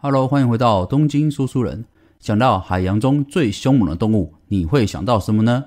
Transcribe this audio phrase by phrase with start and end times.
[0.00, 1.84] Hello，欢迎回到东京说书人。
[2.20, 5.64] 想到海洋中最凶猛的动物，你会想到什么呢？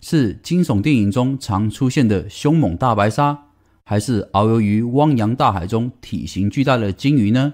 [0.00, 3.48] 是惊悚电影中常出现的凶猛大白鲨，
[3.84, 7.52] 还是遨游于汪洋大海中体型巨大的鲸鱼呢？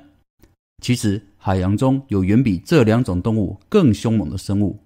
[0.80, 4.78] 其实，海洋中有远比这两种动物更凶猛的生物。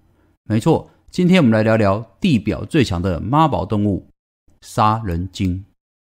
[0.45, 4.07] 没错，今天我们来聊聊地表最强的妈宝动物——
[4.65, 5.63] 杀人鲸。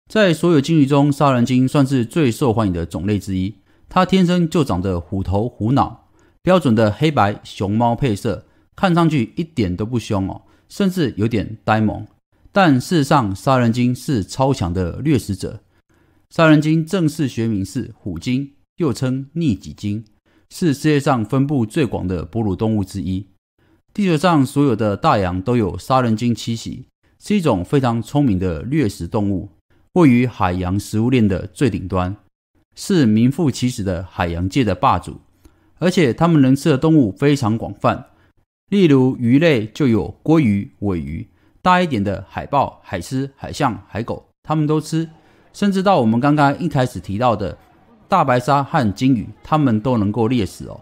[0.08, 3.56] 在所有鲸鱼中，杀人鲸算是最受欢迎的种类之一。
[3.90, 6.10] 它天生就长着虎头虎脑，
[6.42, 12.06] 标准的黑白熊猫配色，看上去一点都不凶哦，甚至有点呆萌。
[12.52, 15.62] 但事实上，杀人鲸是超强的掠食者。
[16.30, 20.04] 杀人鲸正式学名是虎鲸，又称逆戟鲸，
[20.50, 23.28] 是世界上分布最广的哺乳动物之一。
[23.94, 26.88] 地球上所有的大洋都有杀人鲸栖息，
[27.20, 29.50] 是一种非常聪明的掠食动物，
[29.94, 32.16] 位于海洋食物链的最顶端。
[32.80, 35.20] 是名副其实的海洋界的霸主，
[35.80, 38.06] 而且它们能吃的动物非常广泛，
[38.70, 41.28] 例如鱼类就有鲑鱼、尾鱼，
[41.64, 45.10] 大一点的海豹、海狮、海象、海狗，它们都吃，
[45.52, 47.58] 甚至到我们刚刚一开始提到的
[48.08, 50.82] 大白鲨和鲸鱼，它们都能够猎食哦。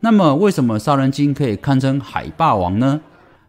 [0.00, 3.00] 那么，为什么杀人鲸可以堪称海霸王呢？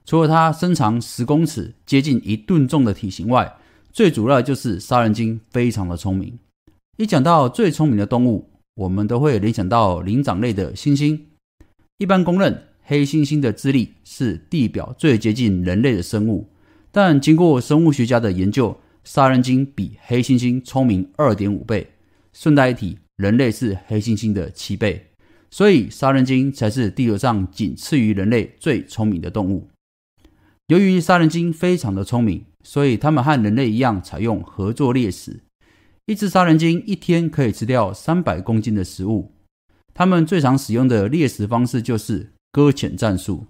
[0.06, 3.58] 除了它身长十公尺、接近一吨重的体型外，
[3.92, 6.40] 最主要就是杀人鲸非常的聪明。
[6.98, 11.20] 一讲到最聪明的动物，我们都会联想到灵长类的猩猩。
[12.00, 16.50] 一般公认，黑猩猩的智力是地表最接近人类的生物。
[16.92, 21.86] 但经过生物学家的研究，杀人鲸比黑猩猩聪明二点五倍。
[22.34, 25.06] 顺带一提，人类是黑猩猩的七倍，
[25.52, 29.68] 所以杀人鲸才是地球上仅次于人类最聪明的动物。
[30.66, 35.42] 由于杀人鲸非常的聪明，所以它们和人类一样采用合作猎食。
[36.08, 39.34] 一只杀人鲸一天可以吃掉三百公斤的食物。
[39.94, 43.48] 它们最常使用的猎食方式就是搁浅战术，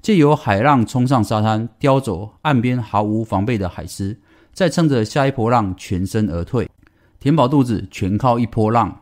[0.00, 4.20] 借由海浪冲上沙滩，叼走岸边毫无防备的海狮，
[4.52, 6.70] 再趁着下一波浪全身而退，
[7.18, 9.00] 填饱肚子全靠一波浪。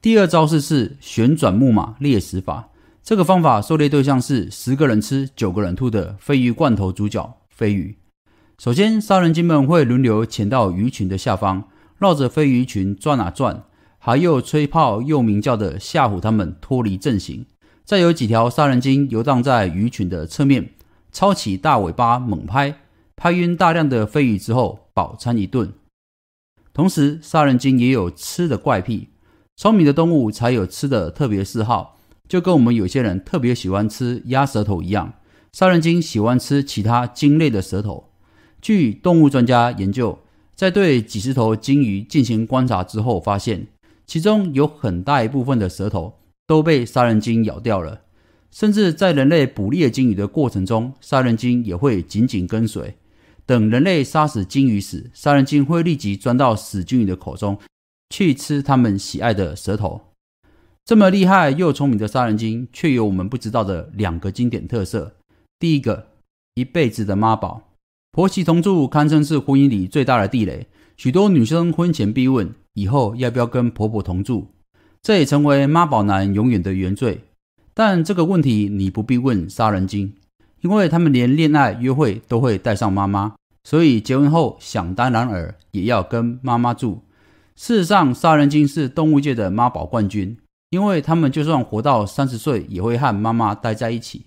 [0.00, 2.68] 第二招式是旋转木马猎食法，
[3.02, 7.98] 这个方法狩猎对象是十个人吃九个人吐的鲱鱼罐头主角鲱鱼。
[8.58, 11.64] 首先，杀人鲸们会轮流潜到鱼群的下方。
[11.98, 13.64] 绕着飞鱼群转啊转，
[13.98, 17.46] 还又吹炮又鸣叫的吓唬他们脱离阵型。
[17.84, 20.70] 再有几条杀人鲸游荡在鱼群的侧面，
[21.10, 22.80] 抄起大尾巴猛拍，
[23.16, 25.72] 拍晕大量的飞鱼之后饱餐一顿。
[26.74, 29.08] 同时，杀人鲸也有吃的怪癖，
[29.56, 35.14] 聪明的动物才有吃的特别嗜好，就跟我们有些人特别喜欢吃鸭舌头一样，
[35.52, 38.10] 杀人鲸喜欢吃其他鲸类的舌头。
[38.60, 40.18] 据动物专家研究。
[40.56, 43.66] 在对几十头鲸鱼进行观察之后，发现
[44.06, 46.14] 其中有很大一部分的舌头
[46.46, 48.02] 都被杀人鲸咬掉了。
[48.50, 52.96] 甚至在人类捕猎鲸鱼的过程中，杀人鲸也会紧紧跟随。
[53.44, 57.58] 等人类杀死鲸鱼时，杀人鲸会立即钻到死鲸鱼的口中
[58.08, 60.00] 去吃它们喜爱的舌头。
[60.86, 65.16] 这么厉害又聪明的杀人鲸，却有我们不知道的两个经典特色：
[65.58, 66.06] 第一个，
[66.54, 67.75] 一辈子的妈宝。
[68.16, 70.66] 婆媳同住堪称是婚姻里最大的地雷，
[70.96, 74.46] 许多女生婚前必问以后要不要跟婆婆同住，
[75.02, 77.20] 这也成为妈宝男永远的原罪。
[77.74, 80.14] 但这个问题你不必问杀人鲸，
[80.62, 83.34] 因为他们连恋爱约会都会带上妈妈，
[83.64, 87.02] 所以结婚后想当然尔也要跟妈妈住。
[87.54, 90.34] 事实上，杀人鲸是动物界的妈宝冠军，
[90.70, 94.24] 因为他们就算活到三十岁，也会和妈妈待在一起。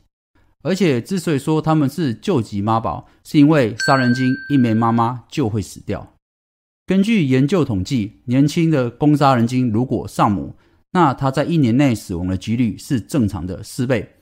[0.62, 6.14] 而且，之所以说他们是救急妈宝，是因为杀人鲸一没妈妈就会死掉。
[6.86, 10.56] 根据研究统计，年轻的公杀人鲸如果丧母，
[10.92, 14.16] 那它在一年内死亡的几率是正常的四倍。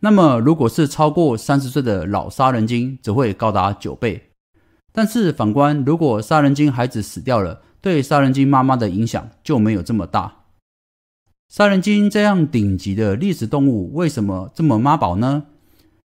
[0.00, 4.30] 那么，如果是超过三十岁的老杀人鲸，则会高达九倍。
[4.92, 10.44] 但是反观，如果杀人鲸孩子死掉了，对杀人鲸妈妈的影响就没有这么大。
[11.48, 15.46] 杀人鲸这样顶级的历史动物，为什么这么妈宝呢？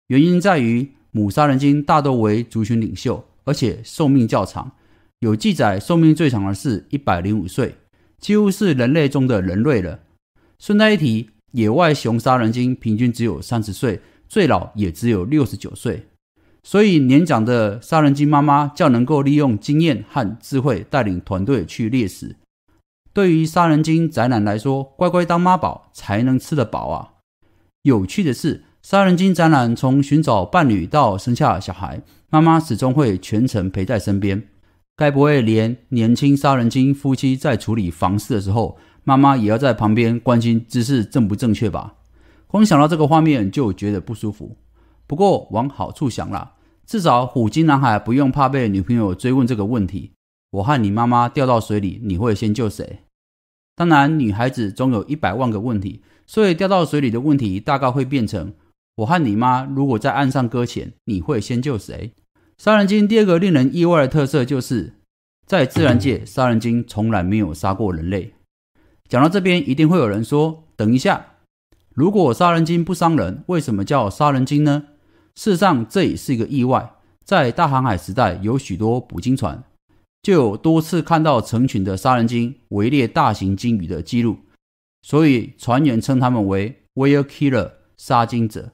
[0.08, 4.72] 原因在于母杀人鲸大多为族群领袖，而且寿命较长。
[5.20, 7.76] 有记载，寿命最长的是一百零五岁，
[8.18, 10.00] 几乎是人类中的人类了。
[10.58, 16.08] 顺带一提，野外雄杀人鲸平均只有三十岁，最老也只有六十九岁。
[16.62, 22.36] 所以，年长的杀人鲸妈妈较能够利用经验和智慧带领团队去猎食。
[23.14, 27.12] 对于杀人鲸宅男来说，乖乖当妈宝才能吃得饱啊！
[27.82, 28.64] 有趣的是。
[28.84, 34.46] 杀人鲸展览从寻找伴侣到生下小孩，妈妈始终会全程陪在身边。
[34.94, 41.94] 该不会连年轻杀人鲸夫妻在处理房事的时候，妈妈也要在旁边关心姿势正不正确吧？
[42.46, 44.54] 光想到这个画面就觉得不舒服。
[45.06, 46.52] 不过往好处想啦，
[46.86, 50.12] 至少虎鲸男孩不用怕被女朋友追问这个问题：
[50.50, 52.98] 我和你妈妈掉到水里，你会先救谁？
[53.74, 58.52] 当然，女孩子总有一百万个问题，所以掉到水里的问题大概会变成：
[58.96, 62.12] 我和你妈如果在岸上搁浅，你会先救谁？
[62.56, 64.94] 杀人鲸第二个令人意外的特色就是，
[65.46, 68.34] 在自然界，杀人鲸从来没有杀过人类。
[69.08, 71.26] 讲到这边，一定会有人说：等一下，
[71.92, 74.84] 如果杀人鲸不伤人，为什么叫杀人鲸呢？
[75.34, 76.92] 事实上，这也是一个意外。
[77.24, 79.64] 在大航海时代，有许多捕鲸船。
[80.22, 84.38] 就有多次看到成群的杀人鲸围猎大型鲸鱼的记录，
[85.02, 88.72] 所以船员称他们为 whale killer 杀鲸者。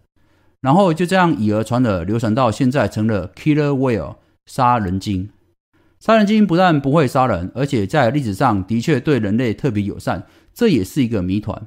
[0.61, 4.17] 然后就这样以讹传讹，流传到现在成了 killer whale
[4.47, 5.31] 杀人鲸。
[5.99, 11.67] 杀人鲸不但不会杀人，而且在历史上的确对人类特别友善，这也是一个谜团。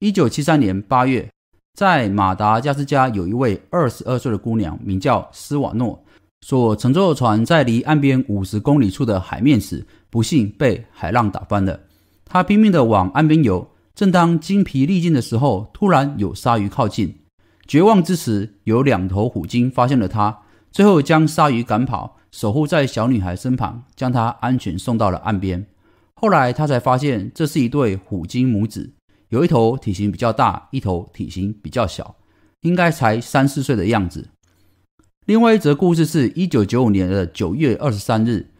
[0.00, 1.28] 一九七三年八月，
[1.74, 6.04] 在马达加斯加有一位二十二岁的姑娘，名叫斯瓦诺。
[6.46, 11.80] 所乘坐的船在离岸边五十公里处的海面时，不幸被海浪打翻了。
[12.24, 17.14] 他拼命地往岸边游，正当精疲力尽的时候，突然有鲨鱼靠近。
[17.66, 25.66] 绝望之时，有两头虎鲸发现了他，最后将鲨鱼赶跑，守护在小女孩身旁，将她安全送到了岸边。
[26.14, 28.92] 后来他才发现，这是一对虎鲸母子，
[29.30, 32.16] 有一头体型比较大，一头体型比较小，
[32.60, 34.28] 应该才三四岁的样子。
[35.26, 38.50] 另外一则故事是，一九九五年的九月二十三日，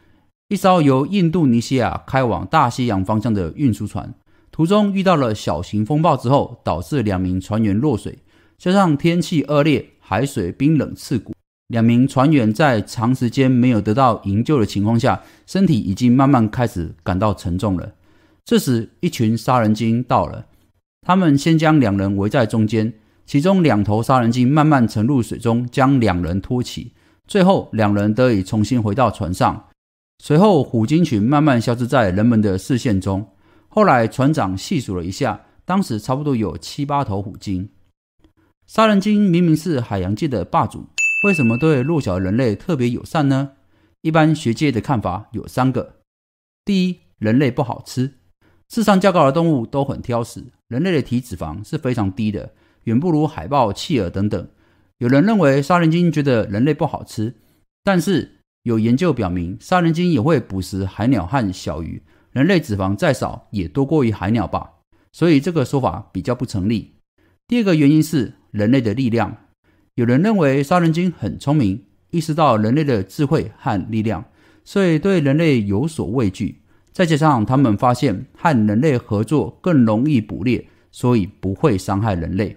[0.49, 4.15] 一艘由印度尼西亚开往大西洋方向的运输船，
[4.51, 8.19] 途中遇到了小型风暴之后，导致两名船员落水，
[8.59, 11.35] 加上天气恶劣，海水冰冷刺骨，
[11.69, 17.93] 两名船员在长时间没有得到营救的情况下，身体已经慢慢开始感到沉重了。
[18.45, 20.47] 这时，一群杀人鲸到了，
[21.03, 22.95] 他们先将两人围在中间。
[23.27, 26.93] 其中两头杀人鲸慢慢沉入水中，将两人托起，
[27.27, 29.65] 最后两人得以重新回到船上。
[30.23, 33.27] 随后，虎鲸群慢慢消失在人们的视线中。
[33.69, 37.71] 后来，船长细数了一下，当时差不多有七八头虎鲸。
[38.67, 40.87] 杀人鲸明明是海洋界的霸主，
[41.27, 43.53] 为什么对弱小人类特别友善呢？
[44.01, 45.97] 一般学界的看法有三个：
[46.65, 48.15] 第一，人类不好吃，
[48.67, 52.53] 智商较高的动物都很挑食，人类的体脂肪是非常低的。
[52.85, 54.49] 远不如海豹、企鹅等等。
[54.99, 57.35] 有人认为杀人鲸觉得人类不好吃，
[57.83, 62.03] 但是有研究表明，杀人鲸也会捕食海鸟和小鱼，
[62.33, 64.71] 人类脂肪再少也多过于海鸟吧，
[65.13, 66.95] 所以这个说法比较不成立。
[67.47, 69.37] 第二个原因是人类的力量。
[69.97, 74.25] 有人认为杀人鲸很聪明，意识到人类的智慧和力量，
[74.65, 76.61] 所以对人类有所畏惧。
[76.93, 82.57] 再加上他们发现和人类合作更容易捕猎，所以不会伤害人类。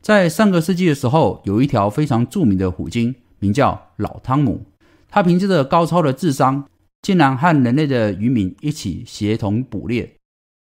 [0.00, 4.66] 在上个世纪的时候，有一条非常著名的虎鲸，名叫老汤姆。
[5.08, 6.64] 他凭借着高超的智商，
[7.02, 10.16] 竟然和人类的渔民一起协同捕猎。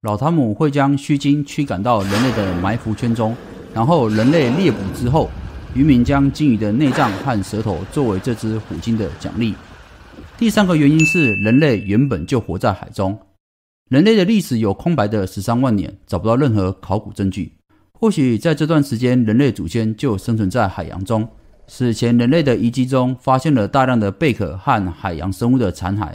[0.01, 3.35] 老汤姆会将须鲸驱赶到人类的埋伏圈中，
[3.74, 5.30] 然后人类猎捕之后，
[5.74, 9.54] 渔民将鲸鱼的内脏和舌头作为这只虎鲸的奖励。
[10.38, 13.19] 第三个原因是，人类原本就活在海中，
[13.89, 17.54] 人类的历史有空白的十三万年，找不到任何考古证据。
[17.92, 21.28] 或许在这段时间，人类祖先就生存在海洋中。
[21.68, 26.14] 史前人类的遗迹中发现了大量的贝壳和海洋生物的残骸。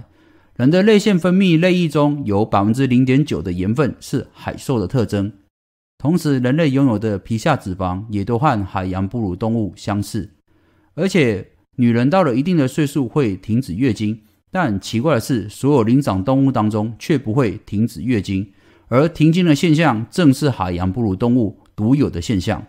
[0.56, 5.30] 人的泪腺分泌泪液中有百分之零点九的盐分是海兽的特征。
[5.98, 10.30] 同时，人类拥有的皮下脂肪也都和海洋哺乳动物相似。
[10.94, 14.20] 而且，女人到了一定的岁数会停止月经，
[14.50, 18.52] 但奇怪的是，所有灵长动物当中却不会停止月经，
[18.88, 21.60] 而停经的现象正是海洋哺乳动物。
[21.76, 22.64] 独有的现象。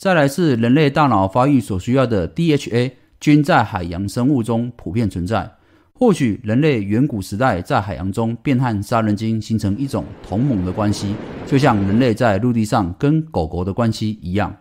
[0.00, 5.56] 再来是人类大脑发育所需要的 DHA，均在海洋生物中普遍存在。
[5.98, 11.14] 或许人类远古时代在海洋中便和杀人鲸形成一种同盟的关系，
[11.46, 14.54] 就像人类在陆地上跟狗狗的关系一样。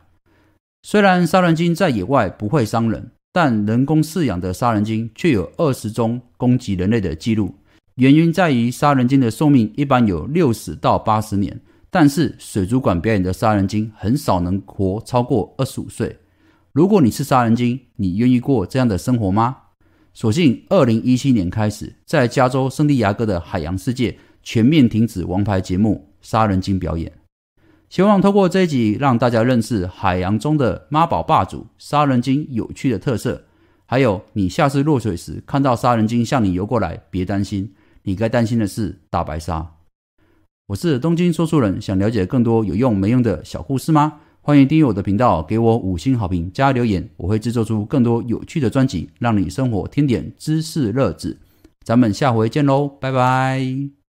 [0.83, 7.53] 虽然杀人鲸在野外不会伤人，但人工饲养的杀人鲸却有二十宗攻击人类的记录。
[7.95, 11.59] 原因在于杀人鲸的寿命一般有六十到八十年。
[11.91, 16.17] 但是水族馆表演的杀人鲸很少能活超过二十五岁。
[16.73, 19.55] 如果你是杀人鲸，你愿意过这样的生活吗？
[20.17, 27.11] 所幸，二零一七年开始，在加州圣地亚哥的海洋世界全面停止王牌节目杀人鲸表演。
[27.89, 33.43] 希望透过这一集，让大家认识海洋中的妈宝霸主杀人鲸有趣的特色。
[33.85, 39.69] 还有，你下次落水时看到杀人鲸向你游过来，别担心，你该担心的是大白鲨。
[40.67, 44.21] 我是东京说书人，想了解更多有用没用的小故事吗？
[44.45, 51.39] 欢迎订阅我的频道，给我五星好评加留言，我会制作出更多有趣的专辑，让你生活添点知识乐子。
[51.83, 54.04] 咱们下回见喽，拜拜。